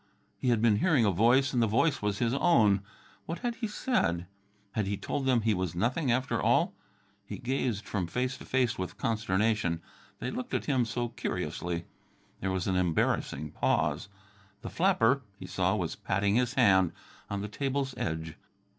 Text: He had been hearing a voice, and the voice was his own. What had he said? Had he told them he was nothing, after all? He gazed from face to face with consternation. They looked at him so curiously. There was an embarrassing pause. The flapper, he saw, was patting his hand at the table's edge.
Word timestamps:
He 0.35 0.49
had 0.49 0.63
been 0.63 0.77
hearing 0.77 1.05
a 1.05 1.11
voice, 1.11 1.53
and 1.53 1.61
the 1.61 1.67
voice 1.67 2.01
was 2.01 2.17
his 2.17 2.33
own. 2.33 2.81
What 3.27 3.37
had 3.45 3.53
he 3.57 3.67
said? 3.67 4.25
Had 4.71 4.87
he 4.87 4.97
told 4.97 5.27
them 5.27 5.41
he 5.41 5.53
was 5.53 5.75
nothing, 5.75 6.11
after 6.11 6.41
all? 6.41 6.73
He 7.23 7.37
gazed 7.37 7.85
from 7.85 8.07
face 8.07 8.35
to 8.39 8.45
face 8.45 8.79
with 8.79 8.97
consternation. 8.97 9.79
They 10.17 10.31
looked 10.31 10.55
at 10.55 10.65
him 10.65 10.85
so 10.85 11.09
curiously. 11.09 11.85
There 12.39 12.49
was 12.49 12.65
an 12.65 12.77
embarrassing 12.77 13.51
pause. 13.51 14.09
The 14.63 14.71
flapper, 14.71 15.21
he 15.37 15.45
saw, 15.45 15.75
was 15.75 15.95
patting 15.95 16.33
his 16.33 16.55
hand 16.55 16.93
at 17.29 17.41
the 17.41 17.47
table's 17.47 17.93
edge. 17.95 18.37